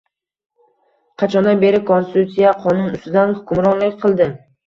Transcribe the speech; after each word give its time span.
Qachondan 1.23 1.61
beri 1.65 1.81
Konstitutsiya 1.91 2.55
qonun 2.65 2.89
ustidan 2.97 3.37
hukmronlik 3.39 4.01
qildi? 4.07 4.31